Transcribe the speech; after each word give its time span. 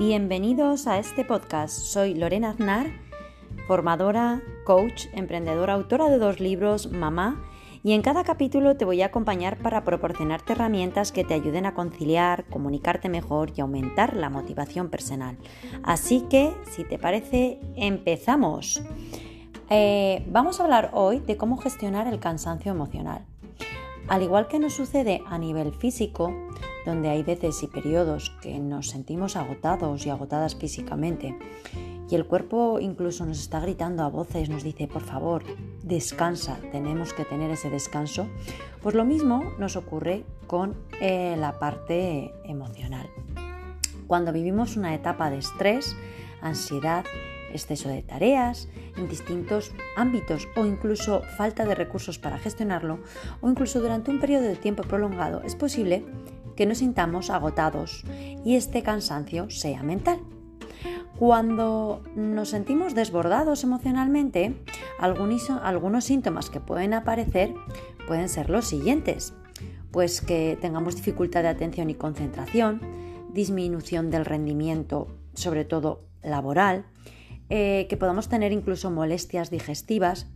Bienvenidos 0.00 0.86
a 0.86 0.98
este 0.98 1.26
podcast. 1.26 1.76
Soy 1.76 2.14
Lorena 2.14 2.48
Aznar, 2.48 2.86
formadora, 3.66 4.40
coach, 4.64 5.08
emprendedora, 5.12 5.74
autora 5.74 6.08
de 6.08 6.16
dos 6.16 6.40
libros, 6.40 6.90
mamá, 6.90 7.44
y 7.82 7.92
en 7.92 8.00
cada 8.00 8.24
capítulo 8.24 8.78
te 8.78 8.86
voy 8.86 9.02
a 9.02 9.08
acompañar 9.08 9.58
para 9.58 9.84
proporcionarte 9.84 10.54
herramientas 10.54 11.12
que 11.12 11.22
te 11.22 11.34
ayuden 11.34 11.66
a 11.66 11.74
conciliar, 11.74 12.46
comunicarte 12.46 13.10
mejor 13.10 13.52
y 13.54 13.60
aumentar 13.60 14.16
la 14.16 14.30
motivación 14.30 14.88
personal. 14.88 15.36
Así 15.82 16.22
que, 16.30 16.54
si 16.70 16.84
te 16.84 16.98
parece, 16.98 17.60
empezamos. 17.76 18.82
Eh, 19.68 20.24
vamos 20.30 20.60
a 20.60 20.64
hablar 20.64 20.92
hoy 20.94 21.18
de 21.18 21.36
cómo 21.36 21.58
gestionar 21.58 22.06
el 22.06 22.20
cansancio 22.20 22.72
emocional. 22.72 23.26
Al 24.08 24.22
igual 24.22 24.48
que 24.48 24.60
nos 24.60 24.72
sucede 24.72 25.20
a 25.26 25.36
nivel 25.36 25.74
físico, 25.74 26.34
donde 26.84 27.08
hay 27.08 27.22
veces 27.22 27.62
y 27.62 27.66
periodos 27.66 28.30
que 28.42 28.58
nos 28.58 28.88
sentimos 28.88 29.36
agotados 29.36 30.06
y 30.06 30.10
agotadas 30.10 30.56
físicamente, 30.56 31.36
y 32.10 32.16
el 32.16 32.26
cuerpo 32.26 32.80
incluso 32.80 33.24
nos 33.24 33.38
está 33.38 33.60
gritando 33.60 34.02
a 34.02 34.08
voces, 34.08 34.48
nos 34.48 34.64
dice, 34.64 34.88
por 34.88 35.02
favor, 35.02 35.44
descansa, 35.84 36.58
tenemos 36.72 37.12
que 37.12 37.24
tener 37.24 37.50
ese 37.52 37.70
descanso, 37.70 38.26
pues 38.82 38.96
lo 38.96 39.04
mismo 39.04 39.44
nos 39.58 39.76
ocurre 39.76 40.24
con 40.48 40.74
eh, 41.00 41.36
la 41.38 41.60
parte 41.60 42.32
emocional. 42.44 43.08
Cuando 44.08 44.32
vivimos 44.32 44.76
una 44.76 44.92
etapa 44.92 45.30
de 45.30 45.38
estrés, 45.38 45.94
ansiedad, 46.42 47.04
exceso 47.52 47.88
de 47.88 48.02
tareas 48.02 48.68
en 48.96 49.08
distintos 49.08 49.72
ámbitos 49.96 50.48
o 50.56 50.66
incluso 50.66 51.22
falta 51.36 51.64
de 51.64 51.74
recursos 51.74 52.18
para 52.18 52.38
gestionarlo 52.38 53.00
o 53.40 53.48
incluso 53.48 53.80
durante 53.80 54.10
un 54.10 54.20
periodo 54.20 54.44
de 54.44 54.56
tiempo 54.56 54.82
prolongado 54.82 55.42
es 55.42 55.54
posible 55.54 56.04
que 56.60 56.66
nos 56.66 56.76
sintamos 56.76 57.30
agotados 57.30 58.04
y 58.44 58.56
este 58.56 58.82
cansancio 58.82 59.48
sea 59.48 59.82
mental. 59.82 60.20
Cuando 61.18 62.02
nos 62.14 62.50
sentimos 62.50 62.94
desbordados 62.94 63.64
emocionalmente, 63.64 64.62
algunos, 64.98 66.04
síntomas 66.04 66.50
que 66.50 66.60
pueden 66.60 66.92
aparecer 66.92 67.54
pueden 68.06 68.28
ser 68.28 68.50
los 68.50 68.66
siguientes. 68.66 69.32
Pues 69.90 70.20
que 70.20 70.58
tengamos 70.60 70.96
dificultad 70.96 71.44
de 71.44 71.48
atención 71.48 71.88
y 71.88 71.94
concentración, 71.94 72.82
disminución 73.32 74.10
del 74.10 74.26
rendimiento, 74.26 75.08
sobre 75.32 75.64
todo 75.64 76.02
laboral, 76.22 76.84
eh, 77.48 77.86
que 77.88 77.96
podamos 77.96 78.28
tener 78.28 78.52
incluso 78.52 78.90
molestias 78.90 79.50
digestivas, 79.50 80.26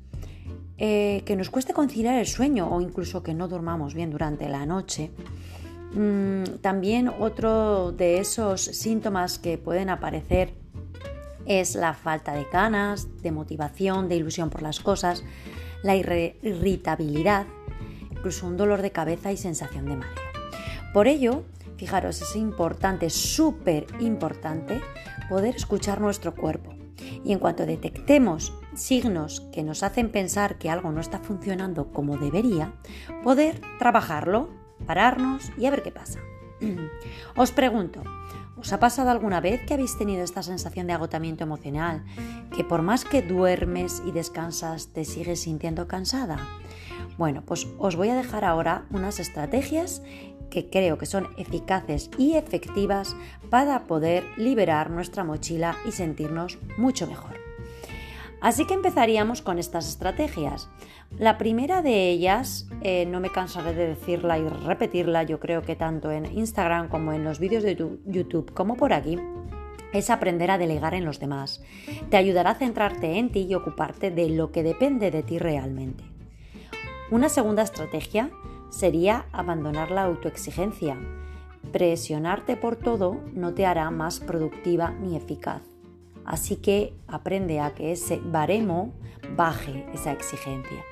eh, 0.79 1.21
que 1.27 1.37
nos 1.37 1.51
cueste 1.51 1.75
conciliar 1.75 2.19
el 2.19 2.27
sueño 2.27 2.75
o 2.75 2.81
incluso 2.81 3.23
que 3.23 3.35
no 3.35 3.47
durmamos 3.47 3.93
bien 3.93 4.11
durante 4.11 4.49
la 4.49 4.65
noche. 4.65 5.11
Mm, 5.95 6.59
también 6.61 7.09
otro 7.09 7.93
de 7.93 8.19
esos 8.19 8.61
síntomas 8.61 9.39
que 9.39 9.59
pueden 9.59 9.91
aparecer 9.91 10.55
es 11.47 11.75
la 11.75 11.95
falta 11.95 12.33
de 12.33 12.47
ganas, 12.53 13.23
de 13.23 13.31
motivación, 13.31 14.09
de 14.09 14.17
ilusión 14.17 14.51
por 14.51 14.63
las 14.63 14.81
cosas, 14.81 15.25
la 15.83 15.95
irritabilidad, 15.95 17.47
incluso 18.11 18.47
un 18.47 18.57
dolor 18.57 18.83
de 18.83 18.91
cabeza 18.91 19.31
y 19.31 19.37
sensación 19.37 19.87
de 19.87 19.97
mareo. 19.97 20.15
Por 20.93 21.07
ello, 21.07 21.45
fijaros, 21.77 22.23
es 22.23 22.35
importante, 22.37 23.11
súper 23.11 23.87
importante, 24.01 24.81
poder 25.29 25.55
escuchar 25.55 26.01
nuestro 26.01 26.35
cuerpo 26.35 26.75
y 27.25 27.33
en 27.33 27.39
cuanto 27.39 27.67
detectemos 27.67 28.53
signos 28.75 29.41
que 29.53 29.63
nos 29.63 29.83
hacen 29.83 30.11
pensar 30.11 30.59
que 30.59 30.71
algo 30.71 30.91
no 30.91 31.01
está 31.01 31.19
funcionando 31.19 31.93
como 31.93 32.17
debería, 32.17 32.73
poder 33.23 33.61
trabajarlo, 33.79 34.64
pararnos 34.85 35.51
y 35.59 35.67
a 35.67 35.71
ver 35.71 35.83
qué 35.83 35.91
pasa. 35.91 36.21
Os 37.37 37.51
pregunto, 37.53 38.03
¿os 38.57 38.73
ha 38.73 38.81
pasado 38.81 39.11
alguna 39.11 39.41
vez 39.41 39.61
que 39.67 39.75
habéis 39.75 39.99
tenido 39.99 40.23
esta 40.23 40.43
sensación 40.43 40.87
de 40.87 40.93
agotamiento 40.93 41.45
emocional? 41.45 42.05
Que 42.57 42.65
por 42.65 42.83
más 42.83 43.05
que 43.05 43.23
duermes 43.23 44.03
y 44.07 44.13
descansas 44.13 44.89
te 44.89 45.05
sigues 45.05 45.41
sintiendo 45.41 45.89
cansada. 45.89 46.39
Bueno, 47.19 47.43
pues 47.45 47.67
os 47.79 47.97
voy 47.97 48.09
a 48.09 48.15
dejar 48.15 48.45
ahora 48.45 48.87
unas 48.91 49.21
estrategias 49.21 50.03
que 50.51 50.71
creo 50.71 50.99
que 50.99 51.07
son 51.07 51.29
eficaces 51.37 52.11
y 52.17 52.35
efectivas 52.35 53.17
para 53.51 53.87
poder 53.87 54.25
liberar 54.37 54.91
nuestra 54.91 55.25
mochila 55.25 55.77
y 55.87 55.93
sentirnos 55.93 56.59
mucho 56.77 57.07
mejor. 57.07 57.44
Así 58.45 58.67
que 58.67 58.75
empezaríamos 58.75 59.41
con 59.41 59.59
estas 59.59 59.89
estrategias. 59.89 60.69
La 61.17 61.39
primera 61.39 61.81
de 61.81 62.11
ellas, 62.11 62.69
eh, 62.83 63.07
no 63.07 63.19
me 63.19 63.31
cansaré 63.31 63.73
de 63.73 63.87
decirla 63.87 64.39
y 64.39 64.47
repetirla, 64.47 65.23
yo 65.23 65.41
creo 65.41 65.63
que 65.63 65.77
tanto 65.77 66.13
en 66.13 66.27
Instagram 66.27 66.91
como 66.91 67.15
en 67.15 67.25
los 67.25 67.39
vídeos 67.39 67.63
de 67.63 67.75
YouTube 68.05 68.53
como 68.53 68.77
por 68.77 68.93
aquí, 68.93 69.19
es 69.95 70.11
aprender 70.11 70.51
a 70.51 70.59
delegar 70.59 70.93
en 70.93 71.07
los 71.07 71.21
demás. 71.21 71.63
Te 72.11 72.19
ayudará 72.19 72.51
a 72.51 72.57
centrarte 72.57 73.17
en 73.17 73.33
ti 73.33 73.47
y 73.49 73.55
ocuparte 73.55 74.11
de 74.11 74.29
lo 74.29 74.53
que 74.53 74.63
depende 74.63 75.11
de 75.11 75.23
ti 75.23 75.39
realmente. 75.39 76.05
Una 77.11 77.31
segunda 77.31 77.63
estrategia 77.63 78.31
sería 78.69 79.25
abandonar 79.33 79.91
la 79.91 80.05
autoexigencia. 80.05 80.99
Presionarte 81.73 82.59
por 82.59 82.77
todo 82.77 83.23
no 83.33 83.55
te 83.55 83.65
hará 83.65 83.91
más 83.91 84.21
productiva 84.21 84.91
ni 84.91 85.17
eficaz. 85.17 85.74
Así 86.25 86.57
que 86.57 86.95
aprende 87.07 87.61
a 87.61 87.75
que 87.75 87.93
ese 87.93 88.21
baremo 88.23 88.93
baje 89.37 89.87
esa 89.93 90.13
exigencia. 90.13 90.83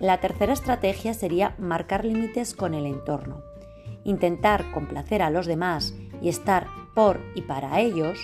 La 0.00 0.20
tercera 0.20 0.52
estrategia 0.52 1.14
sería 1.14 1.54
marcar 1.58 2.04
límites 2.04 2.54
con 2.54 2.74
el 2.74 2.86
entorno. 2.86 3.42
Intentar 4.04 4.70
complacer 4.72 5.22
a 5.22 5.30
los 5.30 5.46
demás 5.46 5.94
y 6.20 6.28
estar 6.28 6.66
por 6.94 7.20
y 7.34 7.42
para 7.42 7.80
ellos 7.80 8.18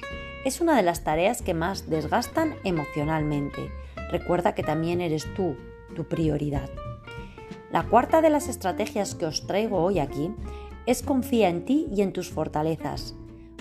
es 0.44 0.60
una 0.60 0.76
de 0.76 0.82
las 0.82 1.04
tareas 1.04 1.42
que 1.42 1.54
más 1.54 1.88
desgastan 1.88 2.54
emocionalmente. 2.64 3.70
Recuerda 4.10 4.54
que 4.54 4.62
también 4.62 5.00
eres 5.00 5.32
tú 5.34 5.56
tu 5.94 6.04
prioridad. 6.04 6.68
La 7.70 7.84
cuarta 7.84 8.20
de 8.20 8.30
las 8.30 8.48
estrategias 8.48 9.14
que 9.14 9.26
os 9.26 9.46
traigo 9.46 9.78
hoy 9.78 9.98
aquí 9.98 10.32
es 10.86 11.02
confía 11.02 11.48
en 11.48 11.64
ti 11.64 11.86
y 11.94 12.02
en 12.02 12.12
tus 12.12 12.30
fortalezas. 12.30 13.14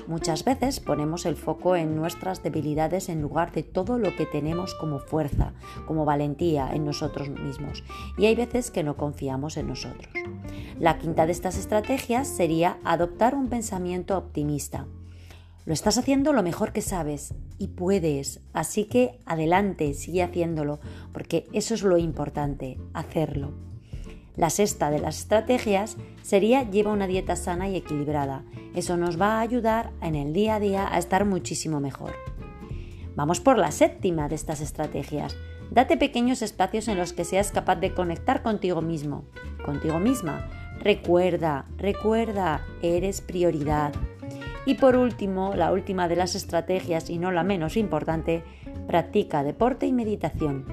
Muchas 0.10 0.44
veces 0.44 0.80
ponemos 0.80 1.28
el 1.28 1.36
foco 1.36 1.76
en 1.76 1.96
nuestras 1.96 2.42
debilidades 2.42 3.10
en 3.10 3.22
lugar 3.22 3.52
de 3.52 3.62
todo 3.62 4.00
lo 4.00 4.16
que 4.16 4.26
tenemos 4.26 4.74
como 4.74 4.98
fuerza, 4.98 5.54
como 5.86 6.04
valentía 6.04 6.72
en 6.74 6.84
nosotros 6.84 7.30
mismos. 7.30 7.84
Y 8.18 8.26
hay 8.26 8.34
veces 8.34 8.72
que 8.72 8.82
no 8.82 8.98
confiamos 8.98 9.56
en 9.56 9.68
nosotros. 9.68 10.12
La 10.80 10.98
quinta 10.98 11.28
de 11.28 11.32
estas 11.32 11.60
estrategias 11.60 12.28
sería 12.28 12.80
adoptar 12.84 13.36
un 13.36 13.50
pensamiento 13.50 14.18
optimista. 14.18 14.88
Lo 15.68 15.74
estás 15.74 16.00
haciendo 16.00 16.34
lo 16.34 16.42
mejor 16.42 16.72
que 16.72 16.82
sabes 16.82 17.36
y 17.60 17.68
puedes, 17.68 18.42
así 18.52 18.86
que 18.86 19.20
adelante, 19.28 19.94
sigue 19.94 20.24
haciéndolo, 20.24 20.80
porque 21.14 21.46
eso 21.54 21.76
es 21.76 21.84
lo 21.84 22.00
importante, 22.00 22.80
hacerlo. 22.96 23.69
La 24.36 24.50
sexta 24.50 24.90
de 24.90 25.00
las 25.00 25.20
estrategias 25.20 25.98
sería 26.22 26.70
lleva 26.70 26.92
una 26.92 27.08
dieta 27.08 27.36
sana 27.36 27.70
y 27.70 27.76
equilibrada. 27.76 28.44
Eso 28.74 28.98
nos 28.98 29.20
va 29.20 29.38
a 29.38 29.42
ayudar 29.42 29.92
en 30.02 30.16
el 30.16 30.34
día 30.34 30.56
a 30.56 30.60
día 30.60 30.88
a 30.90 30.98
estar 30.98 31.26
muchísimo 31.26 31.80
mejor. 31.80 32.14
Vamos 33.16 33.42
por 33.42 33.58
la 33.58 33.72
séptima 33.72 34.30
de 34.30 34.36
estas 34.36 34.62
estrategias. 34.62 35.36
Date 35.72 35.98
pequeños 35.98 36.42
espacios 36.42 36.88
en 36.88 36.98
los 36.98 37.14
que 37.14 37.26
seas 37.26 37.52
capaz 37.52 37.76
de 37.76 37.94
conectar 37.94 38.42
contigo 38.42 38.82
mismo, 38.82 39.26
contigo 39.66 40.00
misma. 40.00 40.48
Recuerda, 40.80 41.66
recuerda, 41.78 42.66
eres 42.82 43.22
prioridad. 43.22 43.92
Y 44.66 44.76
por 44.76 44.96
último, 44.96 45.54
la 45.56 45.72
última 45.72 46.08
de 46.08 46.16
las 46.16 46.36
estrategias 46.36 47.10
y 47.10 47.18
no 47.18 47.32
la 47.32 47.44
menos 47.44 47.76
importante, 47.76 48.44
practica 48.88 49.44
deporte 49.44 49.86
y 49.86 49.92
meditación. 49.92 50.66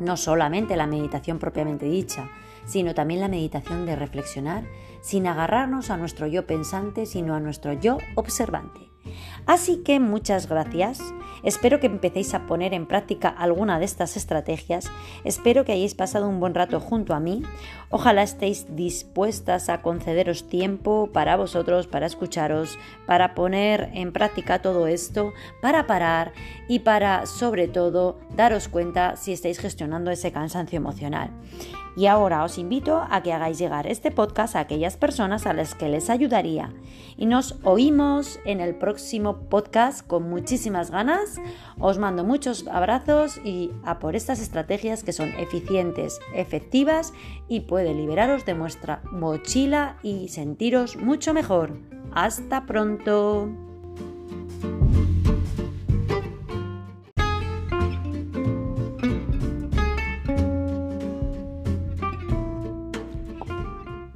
No 0.00 0.16
solamente 0.16 0.76
la 0.76 0.86
meditación 0.86 1.38
propiamente 1.38 1.86
dicha, 1.86 2.28
sino 2.64 2.94
también 2.94 3.20
la 3.20 3.28
meditación 3.28 3.86
de 3.86 3.96
reflexionar 3.96 4.64
sin 5.00 5.26
agarrarnos 5.26 5.90
a 5.90 5.96
nuestro 5.96 6.26
yo 6.26 6.46
pensante, 6.46 7.04
sino 7.04 7.34
a 7.34 7.40
nuestro 7.40 7.74
yo 7.74 7.98
observante. 8.14 8.94
Así 9.46 9.82
que 9.84 10.00
muchas 10.00 10.48
gracias. 10.48 11.00
Espero 11.42 11.78
que 11.78 11.86
empecéis 11.86 12.32
a 12.32 12.46
poner 12.46 12.72
en 12.72 12.86
práctica 12.86 13.28
alguna 13.28 13.78
de 13.78 13.84
estas 13.84 14.16
estrategias. 14.16 14.90
Espero 15.24 15.66
que 15.66 15.72
hayáis 15.72 15.94
pasado 15.94 16.26
un 16.26 16.40
buen 16.40 16.54
rato 16.54 16.80
junto 16.80 17.12
a 17.12 17.20
mí. 17.20 17.42
Ojalá 17.90 18.22
estéis 18.22 18.74
dispuestas 18.74 19.68
a 19.68 19.82
concederos 19.82 20.48
tiempo 20.48 21.10
para 21.12 21.36
vosotros, 21.36 21.86
para 21.86 22.06
escucharos, 22.06 22.78
para 23.06 23.34
poner 23.34 23.90
en 23.92 24.12
práctica 24.12 24.62
todo 24.62 24.86
esto, 24.86 25.34
para 25.60 25.86
parar 25.86 26.32
y 26.66 26.78
para, 26.78 27.26
sobre 27.26 27.68
todo, 27.68 28.18
daros 28.34 28.68
cuenta 28.68 29.16
si 29.16 29.34
estáis 29.34 29.58
gestionando 29.58 30.10
ese 30.10 30.32
cansancio 30.32 30.78
emocional. 30.78 31.30
Y 31.96 32.06
ahora 32.06 32.44
os 32.44 32.58
invito 32.58 33.04
a 33.08 33.22
que 33.22 33.32
hagáis 33.32 33.58
llegar 33.58 33.86
este 33.86 34.10
podcast 34.10 34.56
a 34.56 34.60
aquellas 34.60 34.96
personas 34.96 35.46
a 35.46 35.52
las 35.52 35.74
que 35.74 35.88
les 35.88 36.10
ayudaría. 36.10 36.72
Y 37.16 37.26
nos 37.26 37.56
oímos 37.62 38.40
en 38.44 38.60
el 38.60 38.74
próximo 38.74 39.48
podcast 39.48 40.06
con 40.06 40.28
muchísimas 40.28 40.90
ganas. 40.90 41.40
Os 41.78 41.98
mando 41.98 42.24
muchos 42.24 42.66
abrazos 42.66 43.38
y 43.44 43.70
a 43.84 43.98
por 43.98 44.16
estas 44.16 44.40
estrategias 44.40 45.04
que 45.04 45.12
son 45.12 45.28
eficientes, 45.38 46.18
efectivas 46.34 47.12
y 47.48 47.60
puede 47.60 47.94
liberaros 47.94 48.44
de 48.44 48.54
vuestra 48.54 49.02
mochila 49.12 49.98
y 50.02 50.28
sentiros 50.28 50.96
mucho 50.96 51.32
mejor. 51.32 51.78
Hasta 52.12 52.66
pronto. 52.66 53.73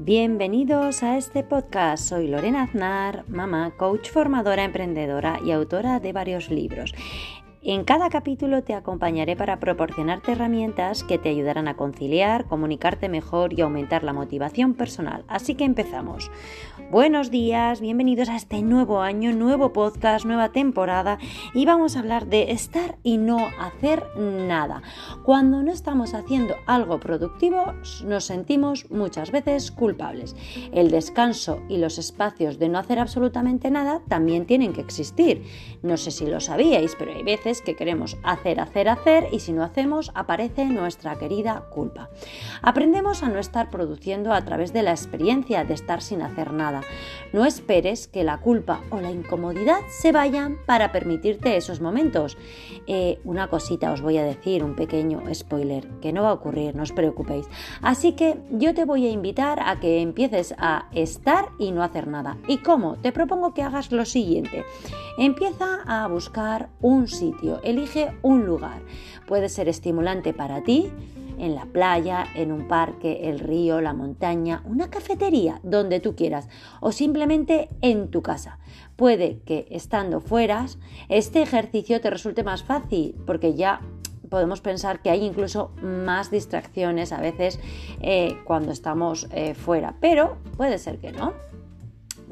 Bienvenidos 0.09 1.03
a 1.03 1.19
este 1.19 1.43
podcast. 1.43 2.03
Soy 2.09 2.29
Lorena 2.29 2.63
Aznar, 2.63 3.29
mamá, 3.29 3.73
coach 3.77 4.11
formadora, 4.11 4.65
emprendedora 4.65 5.39
y 5.45 5.51
autora 5.51 6.01
de 6.01 6.15
varios 6.15 6.49
libros. 6.49 6.95
En 7.61 7.83
cada 7.83 8.09
capítulo 8.09 8.63
te 8.63 8.73
acompañaré 8.73 9.35
para 9.35 9.59
proporcionarte 9.59 10.31
herramientas 10.31 11.03
que 11.03 11.19
te 11.19 11.29
ayudarán 11.29 11.67
a 11.67 11.77
conciliar, 11.77 12.45
comunicarte 12.45 13.09
mejor 13.09 13.53
y 13.53 13.63
aumentar 13.63 14.05
la 14.05 14.13
motivación 14.13 14.75
personal. 14.75 15.25
Así 15.27 15.57
que 15.57 15.65
empezamos. 15.65 16.31
Buenos 16.93 17.33
días, 17.33 17.81
bienvenidos 17.81 18.29
a 18.29 18.37
este 18.37 18.63
nuevo 18.63 19.01
año, 19.01 19.33
nuevo 19.33 19.73
podcast, 19.73 20.25
nueva 20.25 20.51
temporada 20.51 21.19
y 21.53 21.67
vamos 21.67 21.97
a 21.97 21.99
hablar 21.99 22.29
de 22.29 22.53
estar 22.53 22.97
y 23.03 23.19
no 23.19 23.49
hacer 23.59 24.05
nada. 24.17 24.83
Cuando 25.25 25.61
no 25.65 25.73
estamos 25.73 26.15
haciendo 26.15 26.55
algo 26.67 27.01
productivo 27.01 27.75
nos 28.05 28.25
sentimos 28.25 28.89
muchas 28.89 29.33
veces 29.33 29.73
culpables. 29.73 30.37
El 30.73 30.93
descanso 30.93 31.61
y 31.69 31.79
los 31.79 31.99
espacios 31.99 32.61
de 32.61 32.69
no 32.69 32.79
hacer 32.79 33.01
absolutamente 33.01 33.69
nada 33.73 34.01
también 34.07 34.47
tienen 34.47 34.73
que 34.73 34.81
existir. 34.81 35.43
No 35.83 35.97
sé 35.97 36.13
si 36.13 36.25
lo 36.25 36.39
sabíais, 36.39 36.95
pero 36.97 37.13
hay 37.13 37.25
veces 37.25 37.48
que 37.49 37.75
queremos 37.75 38.17
hacer, 38.23 38.61
hacer, 38.61 38.89
hacer 38.89 39.29
y 39.33 39.41
si 39.41 39.53
no 39.53 39.65
hacemos 39.65 40.11
aparece 40.15 40.67
nuestra 40.67 41.17
querida 41.17 41.65
culpa. 41.71 42.11
Aprendemos 42.63 43.23
a 43.23 43.29
no 43.29 43.39
estar 43.39 43.71
produciendo 43.71 44.33
a 44.33 44.45
través 44.45 44.73
de 44.73 44.83
la 44.83 44.91
experiencia 44.91 45.65
de 45.65 45.75
estar 45.75 46.03
sin 46.03 46.23
hacer 46.23 46.53
nada 46.53 46.83
no 47.33 47.45
esperes 47.45 48.09
que 48.09 48.25
la 48.25 48.39
culpa 48.39 48.81
o 48.91 49.01
la 49.01 49.11
incomodidad 49.11 49.81
se 49.89 50.13
vayan 50.13 50.57
para 50.67 50.93
permitirte 50.93 51.57
esos 51.57 51.81
momentos. 51.81 52.37
Eh, 52.87 53.21
una 53.25 53.49
cosita 53.49 53.93
os 53.93 54.01
voy 54.01 54.19
a 54.19 54.25
decir, 54.25 54.65
un 54.65 54.75
pequeño 54.75 55.23
spoiler, 55.35 55.87
que 56.01 56.13
no 56.13 56.23
va 56.23 56.31
a 56.31 56.35
ocurrir, 56.35 56.75
no 56.75 56.83
os 56.83 56.93
preocupéis. 56.93 57.47
Así 57.83 58.13
que 58.13 58.39
yo 58.51 58.75
te 58.75 58.85
voy 58.85 59.07
a 59.07 59.11
invitar 59.11 59.61
a 59.61 59.79
que 59.81 60.01
empieces 60.01 60.55
a 60.59 60.89
estar 60.93 61.51
y 61.59 61.73
no 61.73 61.83
hacer 61.83 62.07
nada. 62.07 62.39
¿Y 62.47 62.59
cómo? 62.59 62.97
Te 62.97 63.13
propongo 63.13 63.53
que 63.53 63.63
hagas 63.63 63.93
lo 63.93 64.05
siguiente. 64.05 64.65
Empieza 65.19 65.83
a 65.87 66.07
buscar 66.09 66.71
un 66.81 67.09
sitio, 67.09 67.38
elige 67.63 68.13
un 68.23 68.47
lugar. 68.47 68.81
Puede 69.27 69.49
ser 69.49 69.69
estimulante 69.69 70.33
para 70.33 70.63
ti, 70.63 70.91
en 71.39 71.55
la 71.55 71.67
playa, 71.67 72.27
en 72.35 72.53
un 72.53 72.69
parque, 72.69 73.29
el 73.29 73.39
río, 73.39 73.81
la 73.81 73.95
montaña, 73.95 74.63
una 74.65 74.91
cafetería, 74.91 75.61
donde 75.63 76.01
tú 76.01 76.15
quieras, 76.15 76.49
o 76.81 76.93
simplemente 76.93 77.69
en 77.81 78.09
tu 78.11 78.23
casa. 78.23 78.59
Puede 78.97 79.41
que 79.47 79.67
estando 79.71 80.21
fuera, 80.21 80.67
este 81.09 81.43
ejercicio 81.43 82.01
te 82.01 82.11
resulte 82.11 82.43
más 82.43 82.65
fácil, 82.65 83.15
porque 83.27 83.55
ya 83.55 83.81
podemos 84.29 84.61
pensar 84.61 85.01
que 85.01 85.11
hay 85.11 85.25
incluso 85.25 85.71
más 85.83 86.31
distracciones 86.31 87.13
a 87.13 87.21
veces 87.21 87.59
eh, 88.01 88.37
cuando 88.45 88.73
estamos 88.73 89.29
eh, 89.33 89.55
fuera, 89.55 89.95
pero 90.01 90.37
puede 90.57 90.79
ser 90.79 90.99
que 90.99 91.13
no. 91.13 91.33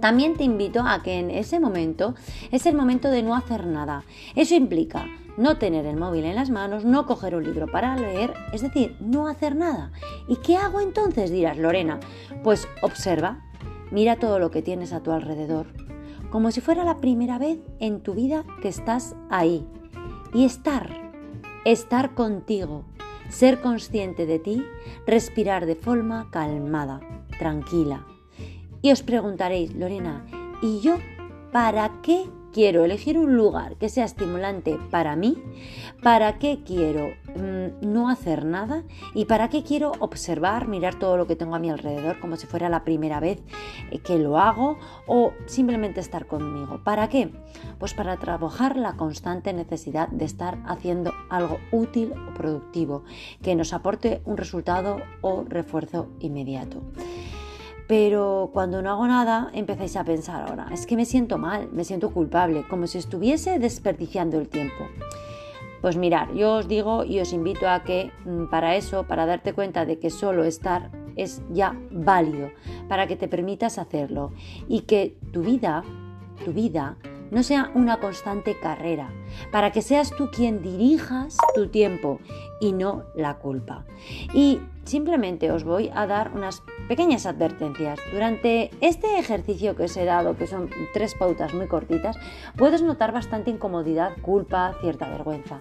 También 0.01 0.37
te 0.37 0.45
invito 0.45 0.83
a 0.87 1.03
que 1.03 1.19
en 1.19 1.31
ese 1.31 1.61
momento 1.61 2.15
es 2.51 2.67
el 2.67 2.75
momento 2.75 3.11
de 3.11 3.23
no 3.23 3.35
hacer 3.35 3.67
nada. 3.67 4.05
Eso 4.35 4.55
implica 4.55 5.07
no 5.37 5.59
tener 5.59 5.87
el 5.87 5.97
móvil 5.97 6.25
en 6.25 6.35
las 6.35 6.51
manos, 6.51 6.85
no 6.85 7.07
coger 7.07 7.35
un 7.35 7.45
libro 7.45 7.67
para 7.67 7.97
leer, 7.97 8.33
es 8.53 8.63
decir, 8.63 8.97
no 9.01 9.29
hacer 9.29 9.55
nada. 9.55 9.93
¿Y 10.29 10.37
qué 10.37 10.57
hago 10.57 10.81
entonces? 10.81 11.31
dirás, 11.31 11.59
Lorena. 11.59 12.01
Pues 12.43 12.69
observa, 12.83 13.45
mira 13.91 14.17
todo 14.17 14.39
lo 14.39 14.51
que 14.51 14.63
tienes 14.63 14.93
a 14.93 15.03
tu 15.03 15.11
alrededor, 15.11 15.67
como 16.31 16.51
si 16.51 16.61
fuera 16.61 16.85
la 16.85 16.99
primera 16.99 17.39
vez 17.39 17.59
en 17.81 18.01
tu 18.01 18.15
vida 18.15 18.45
que 18.63 18.69
estás 18.69 19.15
ahí. 19.31 19.67
Y 20.33 20.45
estar, 20.45 20.91
estar 21.65 22.15
contigo, 22.15 22.85
ser 23.29 23.61
consciente 23.61 24.27
de 24.27 24.39
ti, 24.39 24.65
respirar 25.07 25.67
de 25.67 25.77
forma 25.77 26.29
calmada, 26.31 27.01
tranquila. 27.39 28.07
Y 28.82 28.93
os 28.93 29.02
preguntaréis, 29.02 29.75
Lorena, 29.75 30.26
¿y 30.62 30.81
yo 30.81 30.99
para 31.52 32.00
qué 32.02 32.28
quiero 32.56 32.87
elegir 32.87 33.19
un 33.19 33.37
lugar 33.37 33.76
que 33.76 33.90
sea 33.90 34.06
estimulante 34.06 34.78
para 34.90 35.14
mí, 35.14 35.37
para 36.02 36.38
qué 36.38 36.61
quiero 36.64 37.08
mm, 37.34 37.93
no 37.93 38.08
hacer 38.08 38.46
nada 38.46 38.82
y 39.14 39.26
para 39.26 39.50
qué 39.50 39.62
quiero 39.62 39.93
observar, 40.00 40.67
mirar 40.67 40.99
todo 40.99 41.19
lo 41.19 41.26
que 41.26 41.37
tengo 41.37 41.55
a 41.55 41.58
mi 41.58 41.69
alrededor 41.69 42.19
como 42.19 42.37
si 42.37 42.46
fuera 42.46 42.70
la 42.70 42.82
primera 42.82 43.20
vez 43.20 43.43
eh, 43.90 43.99
que 43.99 44.19
lo 44.19 44.38
hago 44.38 44.78
o 45.06 45.34
simplemente 45.44 46.00
estar 46.00 46.26
conmigo. 46.26 46.81
¿Para 46.82 47.11
qué? 47.11 47.31
Pues 47.78 47.93
para 47.93 48.17
trabajar 48.17 48.78
la 48.78 48.96
constante 48.96 49.52
necesidad 49.52 50.08
de 50.08 50.25
estar 50.25 50.58
haciendo 50.64 51.12
algo 51.28 51.58
útil 51.73 52.14
o 52.26 52.32
productivo 52.32 53.05
que 53.43 53.55
nos 53.55 53.75
aporte 53.75 54.23
un 54.25 54.38
resultado 54.38 55.02
o 55.20 55.44
refuerzo 55.46 56.08
inmediato. 56.20 56.81
Pero 57.87 58.50
cuando 58.53 58.83
no 58.83 58.91
hago 58.91 59.06
nada, 59.06 59.50
empezáis 59.53 59.97
a 59.97 60.05
pensar 60.05 60.49
ahora, 60.49 60.69
es 60.73 60.87
que 60.87 60.97
me 60.97 61.05
siento 61.05 61.38
mal, 61.38 61.69
me 61.73 61.85
siento 61.85 62.11
culpable, 62.11 62.65
como 62.69 62.87
si 62.87 62.99
estuviese 62.99 63.59
desperdiciando 63.59 64.38
el 64.38 64.49
tiempo. 64.49 64.88
Pues 65.83 65.97
mirar, 65.97 66.35
yo 66.35 66.55
os 66.55 66.69
digo 66.69 67.05
y 67.05 67.21
os 67.21 67.33
invito 67.33 67.69
a 67.69 67.85
que 67.85 68.11
mm, 68.25 68.47
para 68.47 68.75
eso, 68.75 69.05
para 69.05 69.25
darte 69.25 69.53
cuenta 69.53 69.85
de 69.85 69.99
que 70.00 70.11
solo 70.11 70.43
estar 70.44 70.91
es 71.15 71.43
ya 71.50 71.77
válido, 71.91 72.50
para 72.88 73.06
que 73.06 73.15
te 73.15 73.29
permitas 73.29 73.79
hacerlo 73.79 74.33
y 74.69 74.81
que 74.81 75.17
tu 75.33 75.43
vida, 75.43 75.85
tu 76.44 76.53
vida, 76.53 76.97
no 77.31 77.43
sea 77.43 77.70
una 77.75 77.99
constante 77.99 78.58
carrera, 78.58 79.11
para 79.50 79.73
que 79.73 79.82
seas 79.82 80.11
tú 80.17 80.31
quien 80.31 80.62
dirijas 80.62 81.37
tu 81.55 81.69
tiempo 81.69 82.20
y 82.61 82.73
no 82.73 83.05
la 83.14 83.38
culpa. 83.38 83.84
Y 84.32 84.61
simplemente 84.84 85.50
os 85.50 85.64
voy 85.64 85.90
a 85.94 86.06
dar 86.06 86.32
unas 86.34 86.62
pequeñas 86.88 87.26
advertencias. 87.26 87.99
Durante 88.12 88.70
este 88.81 89.19
ejercicio 89.19 89.76
que 89.76 89.84
os 89.84 89.96
he 89.96 90.05
dado, 90.05 90.37
que 90.37 90.46
son 90.46 90.70
tres 90.94 91.14
pautas 91.14 91.52
muy 91.55 91.67
cortitas, 91.67 92.17
puedes 92.56 92.82
notar 92.82 93.12
bastante 93.12 93.50
incomodidad, 93.50 94.12
culpa, 94.23 94.75
cierta 94.81 95.08
vergüenza. 95.08 95.61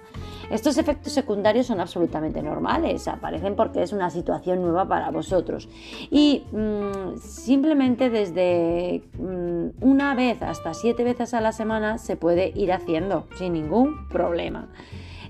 Estos 0.49 0.77
efectos 0.77 1.13
secundarios 1.13 1.67
son 1.67 1.79
absolutamente 1.79 2.41
normales, 2.41 3.07
aparecen 3.07 3.55
porque 3.55 3.81
es 3.83 3.93
una 3.93 4.09
situación 4.09 4.61
nueva 4.61 4.87
para 4.87 5.11
vosotros. 5.11 5.67
Y 6.11 6.43
mm, 6.51 7.17
simplemente 7.19 8.09
desde 8.09 9.03
mm, 9.17 9.83
una 9.83 10.15
vez 10.15 10.41
hasta 10.41 10.73
siete 10.73 11.03
veces 11.03 11.33
a 11.33 11.41
la 11.41 11.51
semana 11.51 11.97
se 11.97 12.15
puede 12.15 12.51
ir 12.55 12.71
haciendo 12.71 13.27
sin 13.37 13.53
ningún 13.53 14.07
problema. 14.09 14.69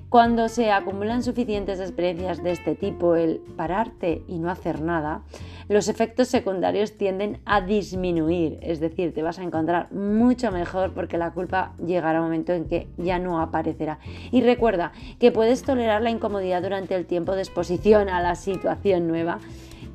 Cuando 0.10 0.50
se 0.50 0.72
acumulan 0.72 1.24
suficientes 1.24 1.80
experiencias 1.80 2.42
de 2.44 2.52
este 2.52 2.76
tipo, 2.76 3.16
el 3.16 3.42
pararte 3.58 4.24
y 4.28 4.38
no 4.38 4.52
hacer 4.52 4.82
nada, 4.82 5.24
los 5.68 5.88
efectos 5.88 6.28
secundarios 6.28 6.96
tienden 6.96 7.40
a 7.44 7.60
disminuir, 7.60 8.60
es 8.62 8.80
decir, 8.80 9.16
te 9.16 9.24
vas 9.24 9.40
a 9.40 9.44
encontrar 9.44 9.92
mucho 9.92 10.52
mejor 10.52 10.94
porque 10.94 11.18
la 11.18 11.32
culpa 11.32 11.74
llegará 11.84 12.20
un 12.20 12.28
momento 12.28 12.54
en 12.54 12.66
que 12.66 12.88
ya 12.98 13.18
no 13.18 13.42
aparecerá. 13.42 13.98
Y 14.32 14.42
recuerda 14.42 14.92
que 15.20 15.32
puedes 15.32 15.64
tolerar 15.64 16.04
la 16.04 16.12
incomodidad 16.12 16.62
durante 16.62 16.94
el 16.94 17.08
tiempo 17.08 17.36
de 17.36 17.42
exposición 17.42 18.08
a 18.08 18.22
la 18.22 18.36
situación 18.36 19.08
nueva 19.08 19.40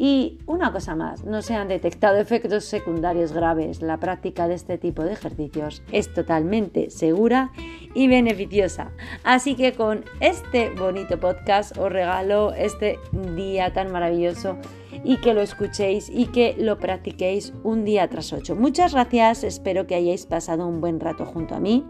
y 0.03 0.39
una 0.47 0.73
cosa 0.73 0.97
más, 0.97 1.27
no 1.27 1.43
se 1.43 1.55
han 1.55 1.69
detectado 1.69 2.17
efectos 2.17 2.65
secundarios 2.65 3.33
graves. 3.33 3.83
La 3.83 3.99
práctica 3.99 4.49
de 4.49 4.55
este 4.55 4.79
tipo 4.79 5.05
de 5.05 5.13
ejercicios 5.13 5.83
es 5.93 6.11
totalmente 6.15 6.89
segura 6.89 7.53
y 7.93 8.09
beneficiosa. 8.09 8.93
Así 9.25 9.57
que 9.57 9.75
con 9.75 10.07
este 10.21 10.71
bonito 10.71 11.21
podcast 11.21 11.77
os 11.77 11.93
regalo 11.93 12.55
este 12.55 12.99
día 13.37 13.75
tan 13.75 13.93
maravilloso 13.93 14.57
y 15.05 15.19
que 15.19 15.35
lo 15.35 15.43
escuchéis 15.43 16.09
y 16.09 16.29
que 16.29 16.57
lo 16.59 16.79
practiquéis 16.79 17.53
un 17.63 17.85
día 17.85 18.09
tras 18.09 18.33
ocho. 18.33 18.57
Muchas 18.57 18.95
gracias, 18.95 19.45
espero 19.45 19.87
que 19.87 19.97
hayáis 19.97 20.25
pasado 20.25 20.67
un 20.67 20.81
buen 20.81 20.99
rato 20.99 21.27
junto 21.27 21.55
a 21.55 21.61
mí. 21.61 21.85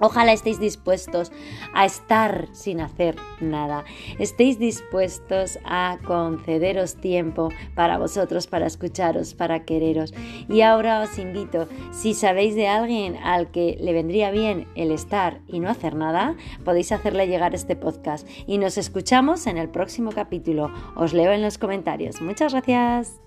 Ojalá 0.00 0.32
estéis 0.32 0.60
dispuestos 0.60 1.32
a 1.72 1.86
estar 1.86 2.48
sin 2.52 2.80
hacer 2.80 3.16
nada. 3.40 3.84
Estéis 4.18 4.58
dispuestos 4.58 5.58
a 5.64 5.98
concederos 6.04 6.96
tiempo 6.96 7.50
para 7.74 7.98
vosotros, 7.98 8.46
para 8.46 8.66
escucharos, 8.66 9.34
para 9.34 9.64
quereros. 9.64 10.12
Y 10.48 10.60
ahora 10.60 11.00
os 11.00 11.18
invito, 11.18 11.68
si 11.92 12.14
sabéis 12.14 12.54
de 12.54 12.68
alguien 12.68 13.16
al 13.16 13.50
que 13.50 13.76
le 13.80 13.92
vendría 13.92 14.30
bien 14.30 14.68
el 14.74 14.90
estar 14.90 15.40
y 15.46 15.60
no 15.60 15.70
hacer 15.70 15.94
nada, 15.94 16.36
podéis 16.64 16.92
hacerle 16.92 17.26
llegar 17.26 17.54
este 17.54 17.76
podcast. 17.76 18.28
Y 18.46 18.58
nos 18.58 18.78
escuchamos 18.78 19.46
en 19.46 19.56
el 19.56 19.68
próximo 19.68 20.12
capítulo. 20.12 20.70
Os 20.94 21.12
leo 21.12 21.32
en 21.32 21.42
los 21.42 21.58
comentarios. 21.58 22.20
Muchas 22.20 22.52
gracias. 22.52 23.20